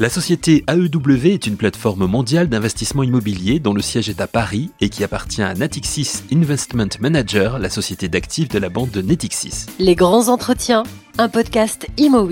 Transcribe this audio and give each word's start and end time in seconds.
La 0.00 0.08
société 0.08 0.64
AEW 0.66 1.26
est 1.26 1.46
une 1.46 1.58
plateforme 1.58 2.06
mondiale 2.06 2.48
d'investissement 2.48 3.02
immobilier 3.02 3.60
dont 3.60 3.74
le 3.74 3.82
siège 3.82 4.08
est 4.08 4.22
à 4.22 4.26
Paris 4.26 4.70
et 4.80 4.88
qui 4.88 5.04
appartient 5.04 5.42
à 5.42 5.52
Natixis 5.52 6.22
Investment 6.32 6.88
Manager, 7.00 7.58
la 7.58 7.68
société 7.68 8.08
d'actifs 8.08 8.48
de 8.48 8.58
la 8.58 8.70
bande 8.70 8.90
de 8.90 9.02
Netixis. 9.02 9.66
Les 9.78 9.94
grands 9.94 10.28
entretiens, 10.28 10.84
un 11.18 11.28
podcast 11.28 11.86
Imo. 11.98 12.26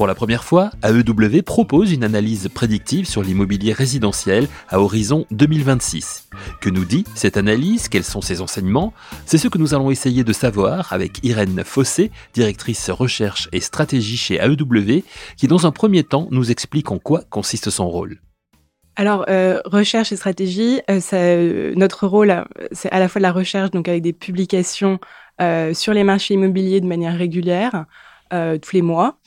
Pour 0.00 0.06
la 0.06 0.14
première 0.14 0.44
fois, 0.44 0.70
AEW 0.82 1.42
propose 1.42 1.92
une 1.92 2.04
analyse 2.04 2.48
prédictive 2.48 3.04
sur 3.04 3.22
l'immobilier 3.22 3.74
résidentiel 3.74 4.48
à 4.70 4.80
horizon 4.80 5.26
2026. 5.30 6.30
Que 6.62 6.70
nous 6.70 6.86
dit 6.86 7.04
cette 7.14 7.36
analyse? 7.36 7.90
Quels 7.90 8.04
sont 8.04 8.22
ses 8.22 8.40
enseignements? 8.40 8.94
C'est 9.26 9.36
ce 9.36 9.46
que 9.48 9.58
nous 9.58 9.74
allons 9.74 9.90
essayer 9.90 10.24
de 10.24 10.32
savoir 10.32 10.90
avec 10.94 11.22
Irène 11.22 11.64
Fossé, 11.66 12.10
directrice 12.32 12.88
recherche 12.88 13.50
et 13.52 13.60
stratégie 13.60 14.16
chez 14.16 14.36
AEW, 14.36 15.02
qui 15.36 15.48
dans 15.48 15.66
un 15.66 15.70
premier 15.70 16.02
temps 16.02 16.28
nous 16.30 16.50
explique 16.50 16.90
en 16.90 16.98
quoi 16.98 17.20
consiste 17.28 17.68
son 17.68 17.90
rôle. 17.90 18.20
Alors, 18.96 19.26
euh, 19.28 19.60
recherche 19.66 20.12
et 20.12 20.16
stratégie, 20.16 20.80
euh, 20.90 21.00
euh, 21.12 21.74
notre 21.76 22.06
rôle, 22.06 22.46
c'est 22.72 22.90
à 22.90 23.00
la 23.00 23.08
fois 23.08 23.18
de 23.18 23.24
la 23.24 23.32
recherche, 23.32 23.70
donc 23.70 23.86
avec 23.86 24.00
des 24.00 24.14
publications 24.14 24.98
sur 25.72 25.94
les 25.94 26.04
marchés 26.04 26.34
immobiliers 26.34 26.82
de 26.82 26.86
manière 26.86 27.16
régulière, 27.16 27.86
euh, 28.32 28.58
tous 28.58 28.74
les 28.74 28.82
mois. 28.82 29.18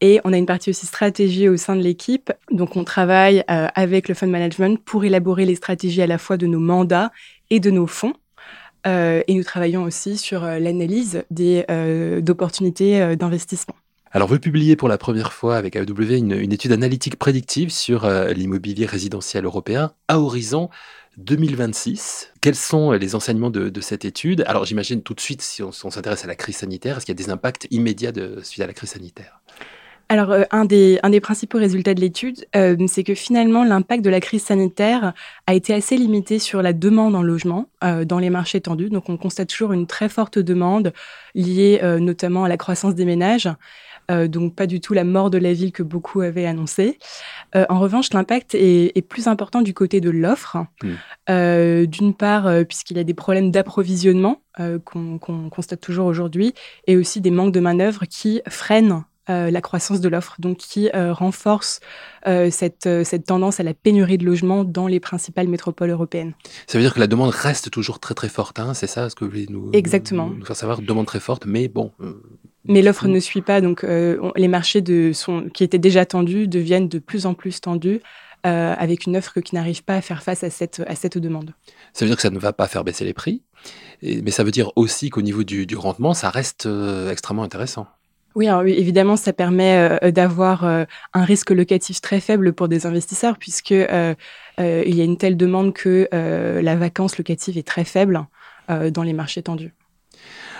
Et 0.00 0.20
on 0.24 0.32
a 0.32 0.36
une 0.36 0.46
partie 0.46 0.70
aussi 0.70 0.86
stratégie 0.86 1.48
au 1.48 1.56
sein 1.56 1.76
de 1.76 1.82
l'équipe. 1.82 2.32
Donc 2.50 2.76
on 2.76 2.84
travaille 2.84 3.44
euh, 3.50 3.68
avec 3.74 4.08
le 4.08 4.14
fund 4.14 4.28
management 4.28 4.82
pour 4.84 5.04
élaborer 5.04 5.44
les 5.44 5.54
stratégies 5.54 6.02
à 6.02 6.06
la 6.06 6.18
fois 6.18 6.36
de 6.36 6.46
nos 6.46 6.60
mandats 6.60 7.10
et 7.50 7.60
de 7.60 7.70
nos 7.70 7.86
fonds. 7.86 8.14
Euh, 8.86 9.22
et 9.26 9.34
nous 9.34 9.44
travaillons 9.44 9.82
aussi 9.82 10.16
sur 10.16 10.42
l'analyse 10.42 11.24
d'opportunités 11.30 13.16
d'investissement. 13.16 13.74
Alors, 14.12 14.28
vous 14.28 14.38
publiez 14.38 14.74
pour 14.74 14.88
la 14.88 14.96
première 14.96 15.32
fois 15.32 15.56
avec 15.56 15.76
AEW 15.76 16.16
une, 16.16 16.52
étude 16.52 16.72
analytique 16.72 17.16
prédictive 17.16 17.70
sur 17.70 18.08
l'immobilier 18.08 18.86
résidentiel 18.86 19.44
européen 19.44 19.92
à 20.08 20.18
horizon 20.18 20.70
2026. 21.18 22.32
Quels 22.40 22.54
sont 22.54 22.92
les 22.92 23.14
enseignements 23.14 23.50
de, 23.50 23.80
cette 23.80 24.04
étude? 24.04 24.44
Alors 24.46 24.64
j'imagine 24.64 25.02
tout 25.02 25.14
de 25.14 25.20
suite, 25.20 25.42
si 25.42 25.62
on, 25.62 25.72
s'intéresse 25.72 26.24
à 26.24 26.28
la 26.28 26.36
crise 26.36 26.56
sanitaire, 26.56 26.96
est-ce 26.96 27.06
qu'il 27.06 27.18
y 27.18 27.20
a 27.20 27.22
des 27.24 27.30
impacts 27.30 27.66
immédiats 27.70 28.12
de, 28.12 28.40
suite 28.42 28.62
à 28.62 28.66
la 28.66 28.72
crise 28.72 28.90
sanitaire? 28.90 29.40
Alors, 30.10 30.30
euh, 30.30 30.44
un, 30.52 30.64
des, 30.64 31.20
principaux 31.20 31.58
résultats 31.58 31.92
de 31.92 32.00
l'étude, 32.00 32.46
euh, 32.56 32.76
c'est 32.86 33.04
que 33.04 33.14
finalement, 33.14 33.62
l'impact 33.62 34.02
de 34.02 34.08
la 34.08 34.20
crise 34.20 34.42
sanitaire 34.42 35.12
a 35.46 35.52
été 35.52 35.74
assez 35.74 35.98
limité 35.98 36.38
sur 36.38 36.62
la 36.62 36.72
demande 36.72 37.14
en 37.14 37.20
logement 37.20 37.66
euh, 37.84 38.06
dans 38.06 38.18
les 38.18 38.30
marchés 38.30 38.62
tendus. 38.62 38.88
Donc, 38.88 39.10
on 39.10 39.18
constate 39.18 39.50
toujours 39.50 39.74
une 39.74 39.86
très 39.86 40.08
forte 40.08 40.38
demande 40.38 40.94
liée 41.34 41.80
notamment 42.00 42.44
à 42.44 42.48
la 42.48 42.56
croissance 42.56 42.94
des 42.94 43.04
ménages 43.04 43.48
euh, 43.48 43.52
donc 44.08 44.54
pas 44.54 44.66
du 44.66 44.80
tout 44.80 44.94
la 44.94 45.04
mort 45.04 45.30
de 45.30 45.38
la 45.38 45.52
ville 45.52 45.72
que 45.72 45.82
beaucoup 45.82 46.20
avaient 46.20 46.46
annoncé. 46.46 46.98
Euh, 47.54 47.64
en 47.68 47.78
revanche, 47.78 48.12
l'impact 48.12 48.54
est, 48.54 49.06
plus 49.08 49.26
important 49.26 49.62
du 49.62 49.74
côté 49.74 50.00
de 50.00 50.10
l'offre. 50.10 50.58
Hmm. 50.82 50.94
Euh, 51.30 51.86
d'une 51.86 52.14
part, 52.14 52.48
puisqu'il 52.66 52.96
y 52.96 53.00
a 53.00 53.04
des 53.04 53.14
problèmes 53.14 53.50
d'approvisionnement 53.50 54.42
qu'on 54.84 55.18
constate 55.50 55.80
toujours 55.80 56.06
aujourd'hui, 56.06 56.52
et 56.88 56.96
aussi 56.96 57.20
des 57.20 57.30
manques 57.30 57.52
de 57.52 57.60
manœuvre 57.60 58.06
qui 58.06 58.42
freinent 58.48 59.04
la 59.28 59.60
croissance 59.60 60.00
de 60.00 60.08
l'offre, 60.08 60.36
donc 60.38 60.56
qui 60.56 60.90
renforcent 60.92 61.80
cette, 62.24 62.88
cette, 63.04 63.24
tendance 63.26 63.60
à 63.60 63.62
la 63.62 63.74
pénurie 63.74 64.18
de 64.18 64.24
logements 64.24 64.64
dans 64.64 64.88
les 64.88 64.98
principales 65.00 65.46
métropoles 65.46 65.90
européennes. 65.90 66.32
Ça 66.66 66.78
veut 66.78 66.82
dire 66.82 66.94
que 66.94 66.98
la 66.98 67.06
demande 67.06 67.30
reste 67.30 67.70
toujours 67.70 68.00
très 68.00 68.14
très 68.14 68.28
forte, 68.28 68.58
hein 68.58 68.74
c'est 68.74 68.86
ça 68.88 69.08
ce 69.10 69.14
que 69.14 69.24
vous 69.24 69.30
voulez 69.30 69.46
nous, 69.48 69.70
Exactement. 69.74 70.28
nous 70.30 70.44
faire 70.44 70.56
savoir? 70.56 70.80
Demande 70.82 71.06
très 71.06 71.20
forte, 71.20 71.46
mais 71.46 71.68
bon, 71.68 71.92
mais 72.68 72.82
l'offre 72.82 73.08
ne 73.08 73.18
suit 73.18 73.40
pas, 73.40 73.60
donc 73.60 73.82
euh, 73.82 74.30
les 74.36 74.48
marchés 74.48 74.82
de, 74.82 75.12
sont, 75.12 75.48
qui 75.52 75.64
étaient 75.64 75.78
déjà 75.78 76.04
tendus 76.06 76.46
deviennent 76.46 76.88
de 76.88 76.98
plus 76.98 77.26
en 77.26 77.34
plus 77.34 77.60
tendus. 77.60 78.00
Euh, 78.46 78.72
avec 78.78 79.06
une 79.06 79.16
offre 79.16 79.40
qui 79.40 79.56
n'arrive 79.56 79.82
pas 79.82 79.96
à 79.96 80.00
faire 80.00 80.22
face 80.22 80.44
à 80.44 80.48
cette, 80.48 80.80
à 80.86 80.94
cette 80.94 81.18
demande. 81.18 81.54
Ça 81.92 82.04
veut 82.04 82.08
dire 82.08 82.14
que 82.14 82.22
ça 82.22 82.30
ne 82.30 82.38
va 82.38 82.52
pas 82.52 82.68
faire 82.68 82.84
baisser 82.84 83.04
les 83.04 83.12
prix, 83.12 83.42
mais 84.00 84.30
ça 84.30 84.44
veut 84.44 84.52
dire 84.52 84.70
aussi 84.76 85.10
qu'au 85.10 85.22
niveau 85.22 85.42
du, 85.42 85.66
rendement, 85.74 86.14
ça 86.14 86.30
reste 86.30 86.66
euh, 86.66 87.10
extrêmement 87.10 87.42
intéressant. 87.42 87.88
Oui, 88.36 88.46
évidemment, 88.46 89.16
ça 89.16 89.32
permet 89.32 89.98
d'avoir 90.12 90.64
un 90.64 90.86
risque 91.24 91.50
locatif 91.50 92.00
très 92.00 92.20
faible 92.20 92.52
pour 92.52 92.68
des 92.68 92.86
investisseurs, 92.86 93.38
puisque 93.38 93.72
il 93.72 93.84
y 94.56 95.00
a 95.00 95.04
une 95.04 95.16
telle 95.16 95.36
demande 95.36 95.74
que 95.74 96.08
la 96.12 96.76
vacance 96.76 97.18
locative 97.18 97.58
est 97.58 97.66
très 97.66 97.84
faible 97.84 98.24
dans 98.68 99.02
les 99.02 99.14
marchés 99.14 99.42
tendus. 99.42 99.74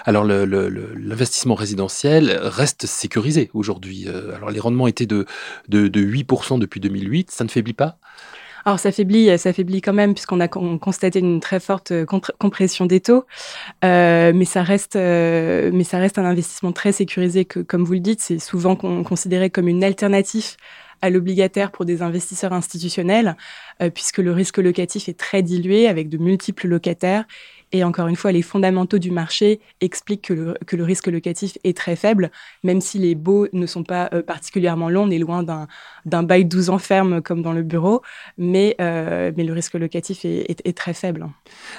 Alors 0.08 0.24
l'investissement 0.24 1.54
résidentiel 1.54 2.40
reste 2.42 2.86
sécurisé 2.86 3.50
aujourd'hui. 3.52 4.06
Euh, 4.08 4.34
alors 4.34 4.48
les 4.48 4.58
rendements 4.58 4.86
étaient 4.86 5.04
de, 5.04 5.26
de, 5.68 6.00
8% 6.00 6.58
depuis 6.58 6.80
2008, 6.80 7.30
ça 7.30 7.44
ne 7.44 7.50
faiblit 7.50 7.74
pas? 7.74 7.98
Alors 8.64 8.78
ça 8.78 8.90
faiblit, 8.90 9.38
ça 9.38 9.52
faiblit 9.52 9.82
quand 9.82 9.92
même 9.92 10.14
puisqu'on 10.14 10.40
a 10.40 10.48
constaté 10.48 11.18
une 11.18 11.40
très 11.40 11.60
forte 11.60 11.90
euh, 11.90 12.06
compression 12.38 12.86
des 12.86 13.00
taux, 13.00 13.26
euh, 13.84 14.32
mais 14.34 14.46
ça 14.46 14.62
reste, 14.62 14.94
mais 14.96 15.84
ça 15.84 15.98
reste 15.98 16.16
un 16.16 16.24
investissement 16.24 16.72
très 16.72 16.92
sécurisé 16.92 17.44
comme 17.44 17.84
vous 17.84 17.92
le 17.92 18.00
dites, 18.00 18.22
c'est 18.22 18.38
souvent 18.38 18.76
considéré 18.76 19.50
comme 19.50 19.68
une 19.68 19.84
alternative 19.84 20.56
à 21.02 21.10
l'obligataire 21.10 21.70
pour 21.70 21.84
des 21.84 22.00
investisseurs 22.00 22.54
institutionnels, 22.54 23.36
puisque 23.94 24.18
le 24.18 24.32
risque 24.32 24.56
locatif 24.56 25.08
est 25.08 25.18
très 25.18 25.42
dilué 25.42 25.86
avec 25.86 26.08
de 26.08 26.16
multiples 26.16 26.66
locataires 26.66 27.24
et 27.72 27.84
encore 27.84 28.08
une 28.08 28.16
fois, 28.16 28.32
les 28.32 28.42
fondamentaux 28.42 28.98
du 28.98 29.10
marché 29.10 29.60
expliquent 29.80 30.28
que 30.28 30.32
le, 30.32 30.54
que 30.66 30.76
le 30.76 30.84
risque 30.84 31.06
locatif 31.06 31.58
est 31.64 31.76
très 31.76 31.96
faible, 31.96 32.30
même 32.64 32.80
si 32.80 32.98
les 32.98 33.14
baux 33.14 33.46
ne 33.52 33.66
sont 33.66 33.84
pas 33.84 34.08
euh, 34.12 34.22
particulièrement 34.22 34.88
longs. 34.88 35.06
On 35.08 35.10
est 35.10 35.18
loin 35.18 35.44
d'un 36.04 36.22
bail 36.22 36.44
12 36.44 36.70
ans 36.70 36.78
ferme 36.78 37.20
comme 37.20 37.42
dans 37.42 37.52
le 37.52 37.62
bureau, 37.62 38.02
mais, 38.38 38.74
euh, 38.80 39.30
le 39.36 39.52
risque 39.52 39.74
locatif 39.74 40.24
est, 40.24 40.76
très 40.76 40.92
faible. 40.92 41.26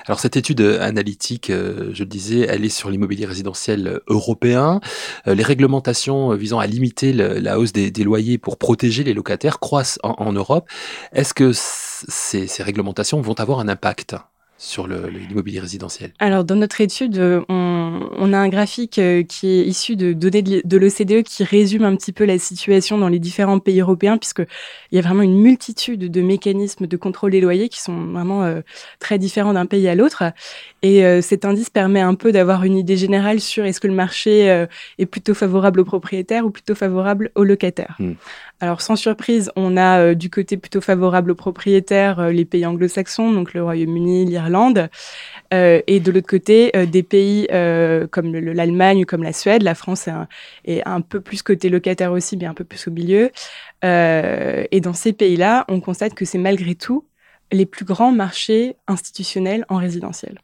Alors 0.05 0.19
cette 0.19 0.35
étude 0.35 0.61
analytique, 0.61 1.49
euh, 1.49 1.91
je 1.93 2.03
le 2.03 2.09
disais, 2.09 2.39
elle 2.49 2.65
est 2.65 2.69
sur 2.69 2.89
l'immobilier 2.89 3.25
résidentiel 3.25 3.99
européen. 4.07 4.79
les 5.25 5.43
réglementations 5.43 6.31
visant 6.35 6.59
à 6.59 6.65
limiter 6.65 7.13
la 7.13 7.59
hausse 7.59 7.73
des, 7.73 7.91
loyers 8.03 8.37
pour 8.37 8.57
protéger 8.57 9.03
les 9.03 9.13
locataires 9.13 9.59
croissent 9.59 9.99
en, 10.03 10.31
Europe. 10.33 10.69
Est-ce 11.13 11.33
que 11.33 11.51
ces 11.53 12.63
réglementations 12.63 13.21
vont 13.21 13.39
avoir 13.39 13.59
un 13.59 13.67
impact? 13.67 14.15
Sur 14.59 14.87
l'immobilier 14.87 15.61
résidentiel 15.61 16.11
Alors, 16.19 16.43
dans 16.43 16.57
notre 16.57 16.81
étude, 16.81 17.17
euh, 17.17 17.41
on, 17.47 18.33
a 18.33 18.37
un 18.37 18.49
graphique 18.49 18.99
euh, 18.99 19.23
qui 19.23 19.47
est 19.47 19.63
issu 19.63 19.95
de 19.95 20.11
données 20.11 20.41
de, 20.41 20.77
l'OCDE 20.77 21.23
qui 21.23 21.45
résume 21.45 21.85
un 21.85 21.95
petit 21.95 22.11
peu 22.11 22.25
la 22.25 22.37
situation 22.37 22.97
dans 22.97 23.07
les 23.07 23.19
différents 23.19 23.59
pays 23.59 23.79
européens, 23.79 24.17
puisqu'il 24.17 24.45
y 24.91 24.99
a 24.99 25.01
vraiment 25.01 25.23
une 25.23 25.41
multitude 25.41 26.11
de 26.11 26.21
mécanismes 26.21 26.87
de 26.87 26.97
contrôle 26.97 27.31
des 27.31 27.39
loyers 27.39 27.69
qui 27.69 27.81
sont 27.81 28.07
vraiment 28.07 28.43
euh, 28.43 28.59
très 28.99 29.17
différents 29.17 29.53
d'un 29.53 29.65
pays 29.65 29.87
à 29.87 29.95
l'autre. 29.95 30.23
Et 30.81 31.03
cet 31.21 31.43
indice 31.43 31.69
permet 31.69 31.99
un 31.99 32.15
peu 32.15 32.31
d'avoir 32.31 32.63
une 32.63 32.77
idée 32.77 32.95
générale 32.95 33.41
sur 33.41 33.65
est-ce 33.65 33.81
que 33.81 33.87
le 33.87 33.93
marché 33.93 34.65
est 34.97 35.05
plutôt 35.05 35.33
favorable 35.33 35.81
aux 35.81 35.85
propriétaires 35.85 36.45
ou 36.45 36.51
plutôt 36.51 36.73
favorable 36.73 37.31
aux 37.35 37.43
locataires. 37.43 37.97
Hmm. 37.99 38.13
Alors 38.61 38.81
sans 38.81 38.97
surprise, 38.97 39.51
on 39.55 39.77
a 39.77 39.99
euh, 39.99 40.15
du 40.15 40.29
côté 40.29 40.57
plutôt 40.57 40.81
favorable 40.81 41.31
aux 41.31 41.35
propriétaires 41.35 42.19
euh, 42.19 42.31
les 42.31 42.43
pays 42.43 42.65
anglo-saxons, 42.65 43.31
donc 43.31 43.53
le 43.53 43.63
Royaume-Uni, 43.63 44.25
l'Irlande, 44.25 44.89
euh, 45.53 45.81
et 45.87 46.01
de 46.01 46.11
l'autre 46.11 46.27
côté 46.27 46.71
des 46.91 47.03
pays 47.03 47.47
comme 48.11 48.35
l'Allemagne 48.35 49.05
comme 49.05 49.23
la 49.23 49.31
Suède. 49.31 49.63
La 49.63 49.75
France 49.75 50.09
est 50.09 50.11
un, 50.11 50.27
est 50.65 50.85
un, 50.85 50.99
peu 50.99 51.21
plus 51.21 51.41
côté 51.41 51.69
locataire 51.69 52.11
aussi, 52.11 52.35
mais 52.35 52.45
un 52.45 52.53
peu 52.53 52.65
plus 52.65 52.87
au 52.87 52.91
milieu. 52.91 53.31
et 53.83 54.81
dans 54.81 54.93
ces 54.93 55.13
pays-là, 55.13 55.65
on 55.69 55.79
constate 55.79 56.13
que 56.13 56.25
c'est 56.25 56.37
malgré 56.37 56.75
tout 56.75 57.05
les 57.51 57.65
plus 57.65 57.85
grands 57.85 58.11
marchés 58.11 58.75
institutionnels 58.87 59.65
en 59.69 59.77
résidentiel. 59.77 60.39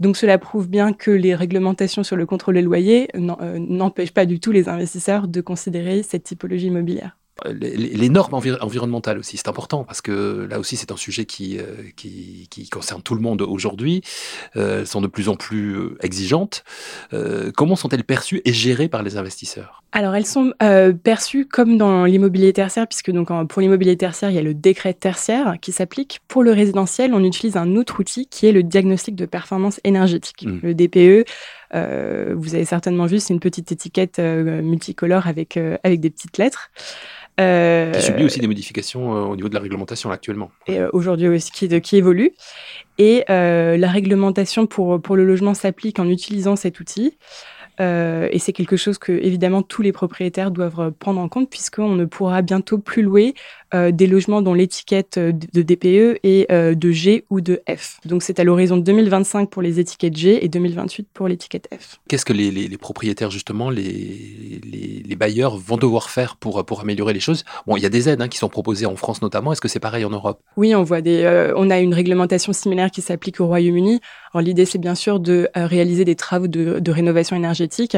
Donc 0.00 0.16
cela 0.16 0.38
prouve 0.38 0.68
bien 0.68 0.92
que 0.92 1.10
les 1.10 1.34
réglementations 1.34 2.02
sur 2.02 2.16
le 2.16 2.26
contrôle 2.26 2.54
des 2.56 2.62
loyers 2.62 3.08
n'empêchent 3.14 4.14
pas 4.14 4.26
du 4.26 4.38
tout 4.38 4.52
les 4.52 4.68
investisseurs 4.68 5.28
de 5.28 5.40
considérer 5.40 6.02
cette 6.02 6.24
typologie 6.24 6.66
immobilière 6.66 7.16
les, 7.50 8.08
normes 8.08 8.34
environnementales 8.34 9.18
aussi, 9.18 9.36
c'est 9.36 9.48
important 9.48 9.84
parce 9.84 10.00
que 10.00 10.46
là 10.48 10.58
aussi 10.58 10.76
c'est 10.76 10.92
un 10.92 10.96
sujet 10.96 11.24
qui, 11.24 11.58
euh, 11.58 11.64
qui, 11.96 12.68
concerne 12.70 13.02
tout 13.02 13.14
le 13.14 13.20
monde 13.20 13.42
aujourd'hui, 13.42 14.02
euh, 14.56 14.84
sont 14.84 15.00
de 15.00 15.06
plus 15.06 15.28
en 15.28 15.36
plus 15.36 15.76
euh, 15.76 15.96
exigeantes. 16.00 16.64
comment 17.56 17.76
sont-elles 17.76 18.04
perçues 18.04 18.40
et 18.44 18.52
gérées 18.52 18.88
par 18.88 19.02
les 19.02 19.16
investisseurs? 19.16 19.82
Alors 19.92 20.14
elles 20.14 20.26
sont 20.26 20.52
perçues 21.02 21.46
comme 21.46 21.76
dans 21.76 22.04
l'immobilier 22.04 22.52
tertiaire, 22.52 22.86
puisque 22.86 23.10
donc 23.10 23.28
pour 23.48 23.60
l'immobilier 23.60 23.96
tertiaire 23.96 24.30
il 24.30 24.36
y 24.36 24.38
a 24.38 24.42
le 24.42 24.54
décret 24.54 24.94
tertiaire 24.94 25.56
qui 25.60 25.72
s'applique. 25.72 26.20
Pour 26.28 26.42
le 26.42 26.52
résidentiel, 26.52 27.14
on 27.14 27.24
utilise 27.24 27.56
un 27.56 27.76
autre 27.76 28.00
outil 28.00 28.26
qui 28.26 28.46
est 28.46 28.52
le 28.52 28.62
diagnostic 28.62 29.14
de 29.16 29.26
performance 29.26 29.80
énergétique, 29.84 30.46
mmh. 30.46 30.58
le 30.62 30.74
DPE. 30.74 31.28
Vous 31.72 32.54
avez 32.54 32.64
certainement 32.64 33.06
vu, 33.06 33.18
c'est 33.18 33.32
une 33.32 33.40
petite 33.40 33.72
étiquette 33.72 34.18
multicolore 34.18 35.26
avec, 35.26 35.56
avec 35.56 36.00
des 36.00 36.10
petites 36.10 36.38
lettres. 36.38 36.70
Euh, 37.40 37.92
qui 37.92 38.02
subit 38.02 38.24
aussi 38.24 38.40
des 38.40 38.46
modifications 38.46 39.16
euh, 39.16 39.20
au 39.22 39.36
niveau 39.36 39.48
de 39.48 39.54
la 39.54 39.60
réglementation 39.60 40.10
actuellement. 40.10 40.50
Et 40.66 40.78
euh, 40.78 40.90
aujourd'hui 40.92 41.28
aussi, 41.28 41.50
qui, 41.50 41.80
qui, 41.80 41.96
évolue. 41.96 42.32
Et 42.98 43.24
la 43.28 43.90
réglementation 43.90 44.66
pour, 44.66 45.00
pour 45.00 45.16
le 45.16 45.24
logement 45.24 45.54
s'applique 45.54 45.98
en 45.98 46.08
utilisant 46.08 46.56
cet 46.56 46.78
outil. 46.78 47.16
et 47.80 48.38
c'est 48.38 48.52
quelque 48.52 48.76
chose 48.76 48.98
que, 48.98 49.12
évidemment, 49.12 49.62
tous 49.62 49.82
les 49.82 49.92
propriétaires 49.92 50.50
doivent 50.50 50.92
prendre 50.92 51.20
en 51.20 51.28
compte 51.28 51.48
puisqu'on 51.48 51.94
ne 51.94 52.04
pourra 52.04 52.42
bientôt 52.42 52.78
plus 52.78 53.02
louer 53.02 53.34
des 53.74 54.06
logements 54.06 54.42
dont 54.42 54.54
l'étiquette 54.54 55.18
de 55.18 55.62
DPE 55.62 56.20
est 56.22 56.50
de 56.50 56.90
G 56.90 57.24
ou 57.30 57.40
de 57.40 57.62
F. 57.68 57.98
Donc 58.04 58.22
c'est 58.22 58.38
à 58.40 58.44
l'horizon 58.44 58.76
2025 58.76 59.50
pour 59.50 59.62
les 59.62 59.80
étiquettes 59.80 60.16
G 60.16 60.44
et 60.44 60.48
2028 60.48 61.08
pour 61.12 61.28
l'étiquette 61.28 61.68
F. 61.78 62.00
Qu'est-ce 62.08 62.24
que 62.24 62.32
les, 62.32 62.68
propriétaires, 62.78 63.30
justement, 63.30 63.70
les, 63.70 64.60
les, 64.64 65.16
bailleurs 65.16 65.56
vont 65.56 65.76
devoir 65.76 66.10
faire 66.10 66.36
pour, 66.36 66.64
pour 66.64 66.80
améliorer 66.80 67.12
les 67.12 67.20
choses? 67.20 67.44
Bon, 67.66 67.76
il 67.76 67.82
y 67.82 67.86
a 67.86 67.90
des 67.90 68.08
aides 68.08 68.20
hein, 68.20 68.28
qui 68.28 68.38
sont 68.38 68.48
proposées 68.48 68.86
en 68.86 68.96
France 68.96 69.22
notamment. 69.22 69.52
Est-ce 69.52 69.60
que 69.60 69.68
c'est 69.68 69.80
pareil 69.80 70.04
en 70.04 70.10
Europe? 70.10 70.40
Oui, 70.56 70.74
on 70.74 70.82
voit 70.82 71.00
des, 71.00 71.52
on 71.56 71.70
a 71.70 71.78
une 71.78 71.94
réglementation 71.94 72.52
similaire 72.52 72.90
qui 72.90 73.02
s'applique 73.02 73.40
au 73.40 73.46
Royaume-Uni. 73.46 74.00
L'idée, 74.40 74.64
c'est 74.64 74.78
bien 74.78 74.94
sûr 74.94 75.20
de 75.20 75.48
euh, 75.56 75.66
réaliser 75.66 76.04
des 76.04 76.16
travaux 76.16 76.46
de, 76.46 76.90
rénovation 76.90 77.36
énergétique, 77.36 77.96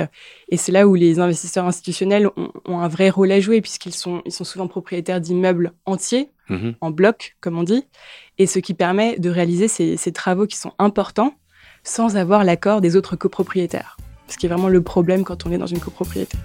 et 0.48 0.56
c'est 0.56 0.72
là 0.72 0.86
où 0.86 0.94
les 0.94 1.18
investisseurs 1.18 1.66
institutionnels 1.66 2.28
ont, 2.36 2.78
un 2.78 2.88
vrai 2.88 3.10
rôle 3.10 3.32
à 3.32 3.40
jouer 3.40 3.60
puisqu'ils 3.60 3.94
sont, 3.94 4.22
ils 4.24 4.32
sont 4.32 4.44
souvent 4.44 4.68
propriétaires 4.68 5.20
d'immeubles 5.20 5.63
entiers, 5.86 6.30
mmh 6.48 6.70
en 6.80 6.90
bloc, 6.90 7.36
comme 7.40 7.58
on 7.58 7.62
dit, 7.62 7.84
et 8.38 8.46
ce 8.46 8.58
qui 8.58 8.74
permet 8.74 9.18
de 9.18 9.30
réaliser 9.30 9.68
ces, 9.68 9.96
ces 9.96 10.12
travaux 10.12 10.46
qui 10.46 10.56
sont 10.56 10.72
importants 10.78 11.34
sans 11.84 12.16
avoir 12.16 12.44
l'accord 12.44 12.80
des 12.80 12.96
autres 12.96 13.16
copropriétaires. 13.16 13.96
Ce 14.28 14.36
qui 14.36 14.46
est 14.46 14.48
vraiment 14.48 14.68
le 14.68 14.82
problème 14.82 15.24
quand 15.24 15.46
on 15.46 15.52
est 15.52 15.58
dans 15.58 15.66
une 15.66 15.80
copropriété. 15.80 16.36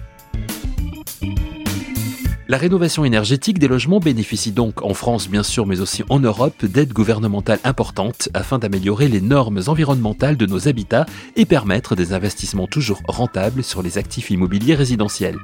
La 2.50 2.58
rénovation 2.58 3.04
énergétique 3.04 3.60
des 3.60 3.68
logements 3.68 4.00
bénéficie 4.00 4.50
donc 4.50 4.82
en 4.82 4.92
France 4.92 5.28
bien 5.28 5.44
sûr 5.44 5.66
mais 5.66 5.80
aussi 5.80 6.02
en 6.08 6.18
Europe 6.18 6.64
d'aides 6.64 6.92
gouvernementales 6.92 7.60
importantes 7.62 8.28
afin 8.34 8.58
d'améliorer 8.58 9.06
les 9.06 9.20
normes 9.20 9.60
environnementales 9.68 10.36
de 10.36 10.46
nos 10.46 10.66
habitats 10.66 11.06
et 11.36 11.44
permettre 11.44 11.94
des 11.94 12.12
investissements 12.12 12.66
toujours 12.66 13.02
rentables 13.06 13.62
sur 13.62 13.82
les 13.82 13.98
actifs 13.98 14.32
immobiliers 14.32 14.74
résidentiels. 14.74 15.36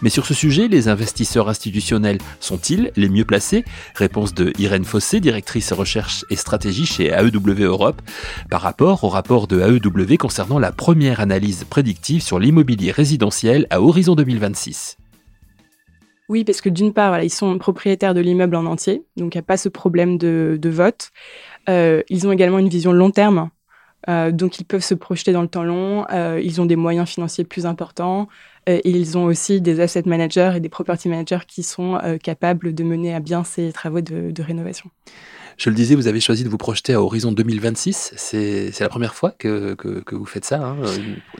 Mais 0.00 0.08
sur 0.08 0.24
ce 0.24 0.32
sujet, 0.32 0.66
les 0.66 0.88
investisseurs 0.88 1.50
institutionnels 1.50 2.20
sont-ils 2.40 2.90
les 2.96 3.10
mieux 3.10 3.26
placés? 3.26 3.62
Réponse 3.94 4.32
de 4.32 4.54
Irène 4.58 4.86
Fossé, 4.86 5.20
directrice 5.20 5.74
recherche 5.74 6.24
et 6.30 6.36
stratégie 6.36 6.86
chez 6.86 7.08
AEW 7.08 7.64
Europe, 7.64 8.00
par 8.48 8.62
rapport 8.62 9.04
au 9.04 9.10
rapport 9.10 9.46
de 9.46 9.60
AEW 9.60 10.16
concernant 10.16 10.58
la 10.58 10.72
première 10.72 11.20
analyse 11.20 11.64
prédictive 11.64 12.22
sur 12.22 12.38
l'immobilier 12.38 12.92
résidentiel 12.92 13.66
à 13.68 13.82
horizon 13.82 14.14
2026. 14.14 14.96
Oui, 16.28 16.44
parce 16.44 16.60
que 16.60 16.68
d'une 16.68 16.92
part, 16.92 17.22
ils 17.22 17.30
sont 17.30 17.56
propriétaires 17.58 18.14
de 18.14 18.20
l'immeuble 18.20 18.56
en 18.56 18.66
entier, 18.66 19.04
donc 19.16 19.34
il 19.34 19.38
n'y 19.38 19.40
a 19.40 19.44
pas 19.44 19.56
ce 19.56 19.68
problème 19.68 20.18
de, 20.18 20.58
vote. 20.64 21.10
Euh, 21.68 22.02
ils 22.08 22.26
ont 22.26 22.32
également 22.32 22.58
une 22.58 22.68
vision 22.68 22.92
long 22.92 23.10
terme, 23.10 23.50
euh, 24.08 24.32
donc 24.32 24.58
ils 24.58 24.64
peuvent 24.64 24.84
se 24.84 24.94
projeter 24.94 25.32
dans 25.32 25.42
le 25.42 25.48
temps 25.48 25.62
long. 25.62 26.04
Euh, 26.12 26.40
ils 26.42 26.60
ont 26.60 26.66
des 26.66 26.76
moyens 26.76 27.08
financiers 27.08 27.44
plus 27.44 27.64
importants. 27.66 28.28
et 28.66 28.90
ils 28.90 29.16
ont 29.16 29.24
aussi 29.24 29.60
des 29.60 29.78
asset 29.78 30.02
managers 30.06 30.54
et 30.56 30.60
des 30.60 30.68
property 30.68 31.08
managers 31.08 31.46
qui 31.46 31.62
sont 31.62 32.00
capables 32.20 32.74
de 32.74 32.82
mener 32.82 33.14
à 33.14 33.20
bien 33.20 33.44
ces 33.44 33.72
travaux 33.72 34.00
de 34.00 34.42
rénovation. 34.42 34.90
Je 35.56 35.70
le 35.70 35.76
disais, 35.76 35.94
vous 35.94 36.06
avez 36.06 36.20
choisi 36.20 36.44
de 36.44 36.48
vous 36.48 36.58
projeter 36.58 36.92
à 36.92 37.00
horizon 37.00 37.32
2026. 37.32 38.12
C'est 38.16 38.78
la 38.80 38.88
première 38.88 39.14
fois 39.14 39.32
que, 39.38 39.74
que, 39.74 40.14
vous 40.14 40.26
faites 40.26 40.44
ça 40.44 40.60
hein, 40.60 40.76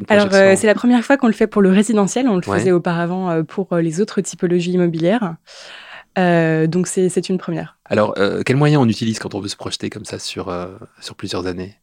Alors, 0.09 0.29
euh, 0.33 0.55
c'est 0.57 0.67
la 0.67 0.75
première 0.75 1.05
fois 1.05 1.17
qu'on 1.17 1.27
le 1.27 1.35
fait 1.35 1.47
pour 1.47 1.61
le 1.61 1.71
résidentiel. 1.71 2.29
On 2.29 2.37
le 2.37 2.43
faisait 2.43 2.73
auparavant 2.73 3.31
euh, 3.31 3.43
pour 3.43 3.73
euh, 3.73 3.83
les 3.83 4.01
autres 4.01 4.21
typologies 4.23 4.73
immobilières. 4.73 5.37
donc, 6.17 6.87
c'est 6.87 7.29
une 7.29 7.39
première. 7.39 7.77
Alors, 7.85 8.15
quels 8.45 8.57
moyens 8.57 8.83
on 8.83 8.89
utilise 8.89 9.19
quand 9.19 9.35
on 9.35 9.41
veut 9.41 9.49
se 9.49 9.57
projeter 9.57 9.91
comme 9.91 10.07
ça 10.07 10.19
sur, 10.19 10.55
sur 11.01 11.15
plusieurs 11.15 11.47
années? 11.47 11.79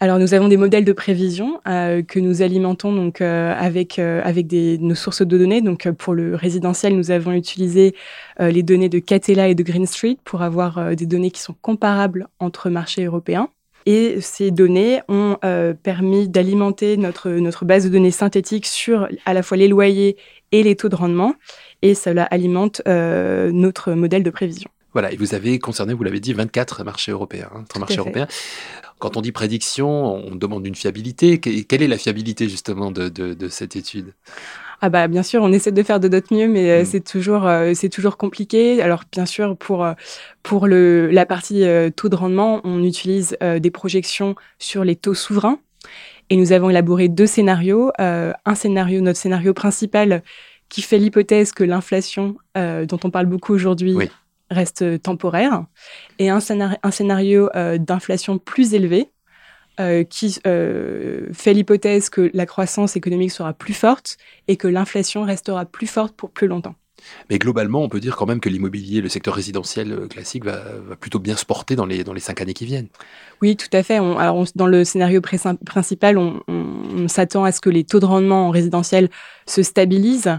Alors 0.00 0.18
nous 0.18 0.34
avons 0.34 0.48
des 0.48 0.56
modèles 0.56 0.84
de 0.84 0.92
prévision 0.92 1.60
euh, 1.68 2.02
que 2.02 2.18
nous 2.18 2.42
alimentons 2.42 2.92
donc 2.92 3.20
euh, 3.20 3.54
avec 3.56 3.98
euh, 3.98 4.20
avec 4.24 4.52
nos 4.52 4.94
sources 4.94 5.22
de 5.22 5.38
données. 5.38 5.60
Donc 5.60 5.88
pour 5.92 6.14
le 6.14 6.34
résidentiel, 6.34 6.96
nous 6.96 7.10
avons 7.10 7.32
utilisé 7.32 7.94
les 8.38 8.62
données 8.62 8.88
de 8.88 8.98
Catella 8.98 9.48
et 9.48 9.54
de 9.54 9.62
Green 9.62 9.86
Street 9.86 10.18
pour 10.24 10.42
avoir 10.42 10.96
des 10.96 11.06
données 11.06 11.30
qui 11.30 11.40
sont 11.40 11.54
comparables 11.62 12.28
entre 12.40 12.68
marchés 12.70 13.04
européens. 13.04 13.48
Et 13.86 14.20
ces 14.20 14.50
données 14.50 15.02
ont 15.08 15.36
permis 15.82 16.28
d'alimenter 16.28 16.96
notre, 16.96 17.30
notre 17.30 17.64
base 17.64 17.84
de 17.84 17.90
données 17.90 18.10
synthétique 18.10 18.66
sur 18.66 19.08
à 19.24 19.34
la 19.34 19.42
fois 19.42 19.56
les 19.56 19.68
loyers 19.68 20.16
et 20.52 20.62
les 20.62 20.74
taux 20.74 20.88
de 20.88 20.96
rendement. 20.96 21.34
Et 21.82 21.94
cela 21.94 22.24
alimente 22.24 22.82
notre 22.86 23.92
modèle 23.92 24.22
de 24.22 24.30
prévision. 24.30 24.70
Voilà, 24.94 25.12
et 25.12 25.16
vous 25.16 25.34
avez 25.34 25.58
concerné, 25.58 25.92
vous 25.92 26.04
l'avez 26.04 26.20
dit, 26.20 26.32
24 26.32 26.84
marchés 26.84 27.10
européens, 27.10 27.50
hein, 27.52 27.64
marchés 27.78 27.98
européens. 27.98 28.28
Quand 29.00 29.16
on 29.16 29.20
dit 29.20 29.32
prédiction, 29.32 30.14
on 30.14 30.36
demande 30.36 30.64
une 30.66 30.76
fiabilité. 30.76 31.40
Quelle 31.40 31.82
est 31.82 31.88
la 31.88 31.98
fiabilité 31.98 32.48
justement 32.48 32.92
de, 32.92 33.48
cette 33.48 33.74
étude? 33.74 34.14
Ah 34.80 34.90
bah 34.90 35.08
bien 35.08 35.22
sûr, 35.22 35.42
on 35.42 35.52
essaie 35.52 35.72
de 35.72 35.82
faire 35.82 35.98
de 35.98 36.08
notre 36.08 36.34
mieux, 36.34 36.46
mais 36.46 36.70
euh, 36.70 36.82
mm. 36.82 36.84
c'est 36.84 37.00
toujours 37.00 37.46
euh, 37.46 37.72
c'est 37.74 37.88
toujours 37.88 38.16
compliqué. 38.16 38.82
Alors 38.82 39.04
bien 39.10 39.24
sûr 39.24 39.56
pour 39.56 39.84
euh, 39.84 39.94
pour 40.42 40.66
le 40.66 41.10
la 41.10 41.26
partie 41.26 41.64
taux 41.96 42.08
de 42.08 42.16
rendement, 42.16 42.60
on 42.64 42.82
utilise 42.84 43.36
des 43.40 43.70
projections 43.70 44.34
sur 44.58 44.84
les 44.84 44.96
taux 44.96 45.14
souverains 45.14 45.58
et 46.28 46.36
nous 46.36 46.52
avons 46.52 46.70
élaboré 46.70 47.08
deux 47.08 47.26
scénarios. 47.26 47.92
un 47.98 48.54
scénario, 48.54 49.00
notre 49.00 49.18
scénario 49.18 49.54
principal, 49.54 50.22
qui 50.68 50.82
fait 50.82 50.98
l'hypothèse 50.98 51.52
que 51.52 51.64
l'inflation 51.64 52.36
dont 52.54 53.00
on 53.04 53.10
parle 53.10 53.26
beaucoup 53.26 53.54
aujourd'hui 53.54 53.96
reste 54.54 55.02
temporaire, 55.02 55.64
et 56.18 56.30
un, 56.30 56.40
scénario, 56.40 57.50
euh, 57.54 57.78
d'inflation 57.78 58.38
plus 58.38 58.74
élevé 58.74 59.10
euh, 59.80 60.04
qui 60.04 60.38
euh, 60.46 61.26
fait 61.32 61.52
l'hypothèse 61.52 62.08
que 62.08 62.30
la 62.32 62.46
croissance 62.46 62.96
économique 62.96 63.32
sera 63.32 63.52
plus 63.52 63.74
forte 63.74 64.16
et 64.48 64.56
que 64.56 64.68
l'inflation 64.68 65.24
restera 65.24 65.64
plus 65.64 65.86
forte 65.86 66.14
pour 66.14 66.30
plus 66.30 66.46
longtemps. 66.46 66.74
Mais 67.28 67.38
globalement, 67.38 67.82
on 67.82 67.88
peut 67.90 68.00
dire 68.00 68.16
quand 68.16 68.24
même 68.24 68.40
que 68.40 68.48
l'immobilier, 68.48 69.02
le 69.02 69.10
secteur 69.10 69.34
résidentiel 69.34 70.08
classique, 70.08 70.44
va, 70.44 70.62
plutôt 70.98 71.18
bien 71.18 71.36
se 71.36 71.44
porter 71.44 71.76
dans 71.76 71.84
les, 71.84 72.02
dans 72.02 72.14
les 72.14 72.20
cinq 72.20 72.40
années 72.40 72.54
qui 72.54 72.64
viennent. 72.64 72.88
Oui, 73.42 73.56
tout 73.56 73.68
à 73.74 73.82
fait. 73.82 73.96
alors 73.96 74.44
dans 74.54 74.66
le 74.66 74.84
scénario 74.84 75.20
principal, 75.20 76.16
on 76.16 77.08
s'attend 77.08 77.44
à 77.44 77.52
ce 77.52 77.60
que 77.60 77.68
les 77.68 77.84
taux 77.84 78.00
de 78.00 78.06
rendement 78.06 78.46
en 78.46 78.50
résidentiel 78.50 79.10
se 79.46 79.62
stabilisent. 79.62 80.38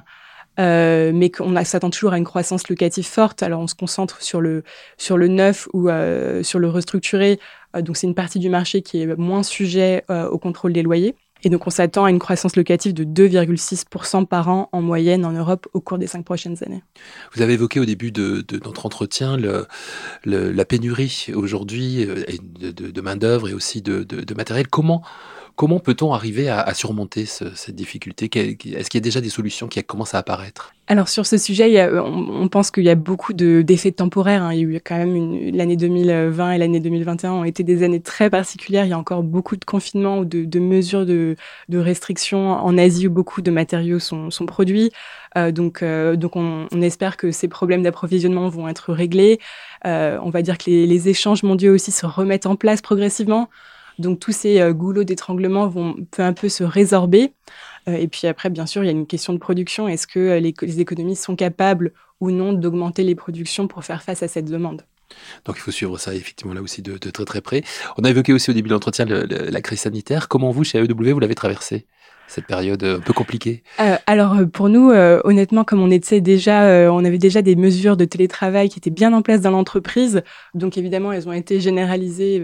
Euh, 0.60 1.12
mais 1.14 1.30
qu'on 1.30 1.64
s'attend 1.64 1.90
toujours 1.90 2.14
à 2.14 2.18
une 2.18 2.24
croissance 2.24 2.70
locative 2.70 3.06
forte. 3.06 3.44
Alors 3.44 3.62
on 3.62 3.68
se 3.68 3.76
concentre 3.76 4.22
sur 4.22 4.42
le 4.42 4.64
sur 4.98 5.18
le 5.18 5.28
neuf 5.28 5.68
ou 5.74 5.90
euh, 5.90 6.44
sur 6.44 6.60
le 6.60 6.70
restructuré. 6.70 7.40
Euh, 7.76 7.82
donc 7.82 7.98
c'est 7.98 8.08
une 8.08 8.16
partie 8.16 8.40
du 8.40 8.50
marché 8.50 8.82
qui 8.82 9.02
est 9.02 9.18
moins 9.18 9.44
sujet 9.44 10.04
au 10.10 10.38
contrôle 10.38 10.74
des 10.74 10.84
loyers. 10.84 11.16
Et 11.44 11.50
donc 11.50 11.68
on 11.68 11.70
s'attend 11.70 12.06
à 12.06 12.10
une 12.10 12.18
croissance 12.18 12.56
locative 12.56 12.94
de 12.94 13.04
2,6% 13.04 14.26
par 14.26 14.50
an 14.50 14.70
en 14.72 14.82
moyenne 14.82 15.26
en 15.26 15.32
Europe 15.32 15.68
au 15.74 15.82
cours 15.82 15.98
des 15.98 16.08
cinq 16.08 16.24
prochaines 16.24 16.58
années. 16.64 16.82
Vous 17.36 17.42
avez 17.42 17.54
évoqué 17.54 17.80
au 17.80 17.86
début 17.86 18.12
de, 18.12 18.44
notre 18.64 18.86
entretien 18.86 19.38
la 20.26 20.66
pénurie 20.66 21.28
aujourd'hui 21.36 22.08
de, 22.42 22.72
de 22.72 23.02
main-d'œuvre 23.02 23.50
et 23.50 23.54
aussi 23.54 23.82
de, 23.82 24.34
matériel. 24.34 24.68
Comment 24.68 25.04
Comment 25.56 25.80
peut-on 25.80 26.14
arriver 26.14 26.50
à, 26.50 26.74
surmonter 26.74 27.26
cette 27.26 27.76
difficulté? 27.76 28.26
Est-ce 28.26 28.90
qu'il 28.90 29.00
y 29.00 29.02
a 29.02 29.04
déjà 29.04 29.22
des 29.22 29.30
solutions 29.30 29.68
qui 29.68 29.82
commencent 29.84 30.14
à 30.14 30.18
apparaître? 30.18 30.74
Alors 30.88 31.08
sur 31.08 31.26
ce 31.26 31.38
sujet, 31.38 31.90
on, 31.98 32.48
pense 32.50 32.72
qu'il 32.72 32.84
y 32.84 32.90
a 32.90 32.96
beaucoup 32.96 33.32
d'effets 33.32 33.94
temporaires. 33.94 34.44
Hein. 34.44 34.54
Il 34.54 34.74
y 34.74 34.76
a 34.76 34.82
quand 34.82 34.98
même 34.98 35.56
l'année 35.56 35.78
2020 35.78 36.52
et 36.52 36.58
l'année 36.58 36.82
2021 36.82 37.32
ont 37.32 37.44
été 37.46 37.64
des 37.64 37.84
années 37.84 38.02
très 38.02 38.30
particulières. 38.30 38.86
Il 38.86 38.90
y 38.90 38.94
a 38.94 39.00
encore 39.00 39.24
beaucoup 39.24 39.56
de 39.56 39.64
confinements 39.64 40.20
ou 40.20 40.26
de, 40.26 40.60
mesures 40.60 41.06
de, 41.06 41.38
restrictions 41.74 42.52
en 42.52 42.78
Asie 42.78 43.08
où 43.08 43.12
beaucoup 43.12 43.42
de 43.42 43.50
matériaux 43.50 44.00
sont, 44.00 44.30
produits. 44.46 44.92
Euh, 45.38 45.52
donc, 45.52 45.84
euh, 45.84 46.18
on, 46.34 46.82
espère 46.82 47.16
que 47.16 47.32
ces 47.32 47.48
problèmes 47.48 47.82
d'approvisionnement 47.82 48.50
vont 48.50 48.68
être 48.68 48.94
réglés. 48.94 49.40
Euh, 49.86 50.20
on 50.22 50.30
va 50.30 50.42
dire 50.42 50.58
que 50.58 50.70
les, 50.70 51.10
échanges 51.10 51.44
mondiaux 51.44 51.74
aussi 51.74 51.92
se 51.92 52.06
remettent 52.06 52.46
en 52.46 52.58
place 52.58 52.82
progressivement. 52.82 53.50
Donc 54.00 54.20
tous 54.20 54.32
ces 54.32 54.60
euh, 54.62 54.74
goulots 54.74 55.04
d'étranglement 55.04 55.68
vont 55.68 55.96
peu 56.12 56.24
à 56.24 56.34
peu 56.34 56.50
se 56.50 56.64
résorber. 56.64 57.34
Euh, 57.88 57.94
et 57.94 58.08
puis 58.08 58.28
après, 58.28 58.50
bien 58.50 58.66
sûr, 58.66 58.84
il 58.84 58.88
y 58.88 58.90
a 58.90 58.94
une 58.94 59.08
question 59.08 59.34
de 59.34 59.38
production. 59.38 59.88
Est-ce 59.88 60.08
que 60.08 60.20
euh, 60.20 60.40
les, 60.40 60.80
économies 60.80 61.16
sont 61.16 61.36
capables 61.36 61.94
ou 62.20 62.32
non 62.32 62.54
d'augmenter 62.54 63.04
les 63.04 63.16
productions 63.16 63.68
pour 63.68 63.84
faire 63.84 64.04
face 64.04 64.24
à 64.24 64.28
cette 64.28 64.46
demande? 64.46 64.84
Donc 65.46 65.56
il 65.58 65.62
faut 65.62 65.72
suivre 65.72 66.00
ça 66.00 66.16
effectivement 66.16 66.54
là 66.54 66.64
aussi 66.64 66.82
de, 66.82 66.98
très 66.98 67.26
très 67.26 67.42
près. 67.42 67.64
On 67.98 68.04
a 68.04 68.10
évoqué 68.10 68.34
aussi 68.34 68.50
au 68.50 68.54
début 68.54 68.70
de 68.70 68.74
l'entretien 68.74 69.06
la 69.06 69.62
crise 69.62 69.82
sanitaire. 69.82 70.28
Comment 70.28 70.50
vous, 70.50 70.64
chez 70.64 70.80
AEW, 70.80 71.14
vous 71.14 71.20
l'avez 71.20 71.36
traversée? 71.36 71.86
Cette 72.28 72.46
période 72.46 72.84
euh, 72.84 72.98
un 72.98 73.00
peu 73.00 73.14
compliquée 73.14 73.64
euh, 73.80 73.98
Alors 74.08 74.36
euh, 74.36 74.46
pour 74.46 74.70
nous, 74.70 74.92
honnêtement, 75.24 75.64
comme 75.64 75.82
on 75.82 75.92
était 75.92 76.22
déjà, 76.22 76.92
on 76.92 77.04
avait 77.06 77.18
déjà 77.18 77.42
des 77.42 77.56
mesures 77.56 77.98
de 77.98 78.06
télétravail 78.06 78.70
qui 78.70 78.80
étaient 78.80 78.90
bien 78.90 79.14
en 79.14 79.22
place 79.22 79.42
dans 79.42 79.52
l'entreprise, 79.52 80.24
donc 80.54 80.78
évidemment 80.78 81.12
elles 81.12 81.28
ont 81.28 81.34
été 81.34 81.60
généralisées 81.60 82.44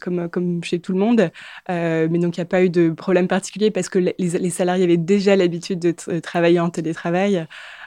comme 0.00 0.28
comme 0.28 0.62
chez 0.62 0.80
tout 0.80 0.92
le 0.92 0.98
monde, 0.98 1.30
mais 1.68 2.08
donc 2.08 2.36
il 2.36 2.40
n'y 2.40 2.42
a 2.42 2.46
pas 2.46 2.62
eu 2.62 2.70
de 2.70 2.90
problème 2.90 3.28
particulier 3.28 3.70
parce 3.70 3.88
que 3.88 3.98
les, 3.98 4.50
salariés 4.50 4.84
avaient 4.84 4.96
déjà 4.96 5.36
l'habitude 5.36 5.78
de 5.78 6.20
travailler 6.20 6.60
en 6.60 6.70
télétravail. 6.70 7.46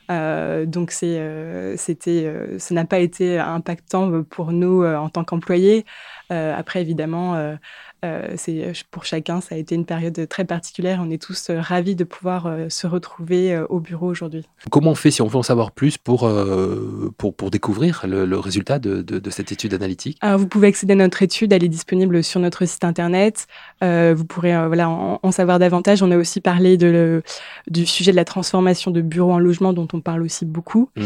donc 0.10 0.92
c'est, 0.92 1.22
c'était, 1.78 2.32
ça 2.58 2.74
n'a 2.74 2.86
pas 2.86 3.00
été 3.00 3.38
impactant 3.38 4.24
pour 4.24 4.52
nous 4.52 4.84
en 4.84 5.10
tant 5.10 5.24
qu'employés. 5.24 5.86
Après, 6.32 6.82
évidemment, 6.82 7.58
c'est 8.36 8.74
pour 8.90 9.06
chacun, 9.06 9.42
ça 9.42 9.56
a 9.56 9.58
été 9.58 9.76
une 9.76 9.86
période 9.86 10.28
très 10.28 10.46
particulière. 10.46 11.00
On 11.06 11.10
est 11.12 11.22
tous 11.22 11.52
ravis 11.52 11.96
de 11.96 12.04
pouvoir 12.04 12.50
se 12.70 12.88
retrouver 12.88 13.60
au 13.70 13.80
bureau 13.80 14.08
aujourd'hui. 14.08 14.48
Comment 14.70 14.92
on 14.92 14.96
fait 14.96 15.12
si 15.12 15.22
on 15.22 15.28
veut 15.28 15.38
en 15.38 15.44
savoir 15.44 15.72
plus 15.72 15.98
pour, 15.98 16.30
pour, 17.18 17.36
pour, 17.36 17.52
découvrir 17.52 18.06
le, 18.08 18.40
résultat 18.40 18.80
de, 18.80 19.02
de, 19.02 19.30
cette 19.30 19.52
étude 19.52 19.74
analytique? 19.74 20.18
Alors, 20.22 20.40
Vous 20.40 20.48
pouvez 20.48 20.68
accéder 20.68 20.94
à 20.94 20.96
notre 20.96 21.22
étude, 21.22 21.54
elle 21.54 21.64
est 21.64 21.70
disponible 21.70 22.24
sur 22.24 22.40
notre 22.40 22.66
site 22.66 22.84
internet. 22.84 23.48
vous 23.82 24.26
pourrez 24.26 24.68
voilà, 24.68 24.90
en, 24.90 25.32
savoir 25.32 25.60
davantage. 25.60 26.02
On 26.02 26.12
a 26.12 26.18
aussi 26.18 26.42
parlé 26.42 26.78
de 26.78 27.22
du 27.70 27.86
sujet 27.86 28.12
de 28.12 28.16
la 28.16 28.26
transformation 28.26 28.92
de 28.92 29.02
bureaux 29.02 29.34
en 29.34 29.40
logement 29.40 29.74
dont 29.74 29.88
on 29.94 30.02
parle 30.02 30.24
aussi 30.24 30.46
beaucoup, 30.46 30.90
mmh 30.96 31.02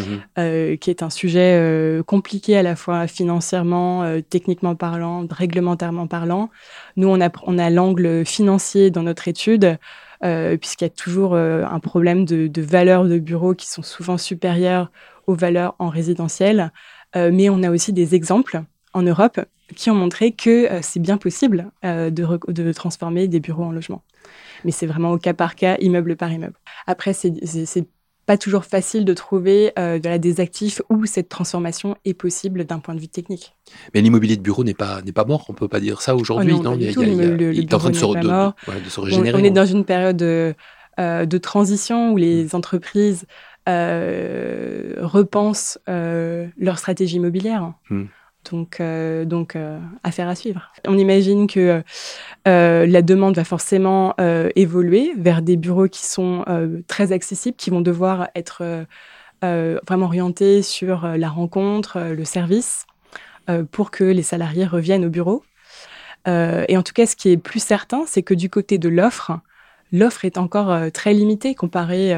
qui 0.80 0.90
est 0.90 1.04
un 1.04 1.10
sujet 1.10 2.02
compliqué 2.06 2.58
à 2.58 2.64
la 2.64 2.76
fois 2.76 3.08
financièrement, 3.08 4.04
euh, 4.04 4.22
techniquement 4.22 4.76
parlant, 4.76 5.15
réglementairement 5.30 6.08
parlant. 6.08 6.50
Nous, 6.96 7.08
on 7.08 7.22
a, 7.22 7.30
on 7.44 7.58
a 7.58 7.70
l'angle 7.70 8.26
financier 8.26 8.92
dans 8.92 9.04
notre 9.04 9.28
étude, 9.28 9.78
euh, 10.24 10.58
puisqu'il 10.58 10.86
y 10.86 10.88
a 10.88 10.92
toujours 10.92 11.34
euh, 11.34 11.64
un 11.64 11.80
problème 11.80 12.26
de, 12.26 12.48
de 12.48 12.62
valeurs 12.62 13.06
de 13.06 13.20
bureaux 13.20 13.54
qui 13.54 13.68
sont 13.68 13.84
souvent 13.84 14.18
supérieures 14.18 14.92
aux 15.28 15.36
valeurs 15.36 15.76
en 15.80 15.90
résidentiel. 15.90 16.72
mais 17.16 17.50
on 17.50 17.64
a 17.64 17.72
aussi 17.72 17.94
des 17.94 18.14
exemples 18.14 18.62
en 18.94 19.02
Europe 19.02 19.40
qui 19.76 19.90
ont 19.90 19.96
montré 19.96 20.34
que 20.34 20.70
c'est 20.82 21.00
bien 21.00 21.18
possible 21.18 21.72
de, 21.82 22.10
de, 22.10 22.72
transformer 22.74 23.28
des 23.28 23.40
bureaux 23.40 23.64
en 23.64 23.72
logements. 23.72 24.04
Mais 24.66 24.72
c'est 24.72 24.86
vraiment 24.86 25.12
au 25.12 25.18
cas 25.18 25.34
par 25.34 25.56
cas, 25.56 25.78
immeuble 25.80 26.16
par 26.16 26.32
immeuble. 26.32 26.58
Après, 26.86 27.14
c'est 27.14 27.88
pas 28.26 28.38
toujours 28.38 28.66
facile 28.66 29.06
de 29.06 29.14
trouver 29.14 29.72
euh, 29.78 30.00
des 30.00 30.40
actifs 30.40 30.82
où 30.90 31.06
cette 31.06 31.30
transformation 31.30 31.96
est 32.06 32.14
possible 32.14 32.66
d'un 32.66 32.80
point 32.80 32.96
de 32.96 33.00
vue 33.00 33.08
technique. 33.08 33.56
Mais 33.94 34.02
l'immobilier 34.02 34.36
de 34.36 34.42
bureau 34.42 34.64
n'est 34.64 34.74
pas 34.74 35.02
n'est 35.04 35.12
pas 35.12 35.26
mort, 35.26 35.46
on 35.50 35.54
peut 35.54 35.68
pas 35.68 35.80
dire 35.80 36.02
ça 36.02 36.16
aujourd'hui, 36.16 36.60
non, 36.60 36.76
il, 36.76 36.88
est 36.88 37.74
en 37.74 37.78
train 37.78 37.90
de 37.90 37.96
se, 37.96 38.06
régénérer. 39.00 39.40
On, 39.40 39.44
est 39.44 39.52
dans 39.52 39.66
une 39.66 39.86
période 39.86 40.18
de, 40.18 40.56
euh, 41.00 41.26
de 41.26 41.38
transition 41.38 42.14
où 42.14 42.18
les 42.18 42.46
mm. 42.46 42.50
entreprises 42.54 43.26
euh, 43.70 44.94
repensent 44.98 45.80
leur 45.88 46.80
stratégie 46.80 47.18
immobilière. 47.18 47.74
Mm. 47.90 48.06
Donc, 48.52 48.80
euh, 48.80 49.26
euh, 49.56 49.80
affaire 50.04 50.28
à 50.28 50.36
suivre. 50.36 50.72
On 50.88 50.98
imagine 50.98 51.48
que 51.48 51.84
euh, 52.48 52.86
la 52.86 53.02
demande 53.02 53.36
va 53.36 53.44
forcément 53.44 54.16
évoluer 54.56 55.14
vers 55.18 55.42
des 55.42 55.58
bureaux 55.58 55.88
qui 55.88 56.06
sont 56.06 56.46
très 56.88 57.12
accessibles, 57.12 57.58
qui 57.58 57.70
vont 57.70 57.82
devoir 57.82 58.30
être 58.36 58.86
vraiment 59.42 60.06
orientés 60.06 60.62
sur 60.62 61.08
la 61.08 61.30
rencontre, 61.30 62.00
le 62.00 62.26
service, 62.26 62.86
pour 63.72 63.92
que 63.92 64.04
les 64.04 64.24
salariés 64.24 64.66
reviennent 64.66 65.06
au 65.06 65.10
bureau. 65.10 65.44
et 66.28 66.78
en 66.78 66.84
tout 66.84 66.94
cas, 66.94 67.06
ce 67.06 67.16
qui 67.16 67.30
est 67.32 67.38
plus 67.38 67.64
certain, 67.64 68.04
c'est 68.08 68.24
que 68.24 68.34
du 68.34 68.50
côté 68.50 68.78
de 68.78 68.90
l'offre, 68.90 69.40
l'offre 69.92 70.26
est 70.26 70.38
encore 70.38 70.92
très 70.92 71.14
limitée 71.14 71.56
comparée 71.56 72.16